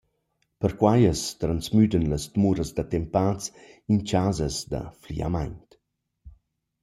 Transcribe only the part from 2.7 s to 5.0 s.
d’attempats in chasas da